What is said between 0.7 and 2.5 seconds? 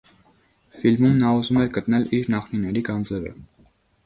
Ֆիլմում նա ուզում էր գտնել իր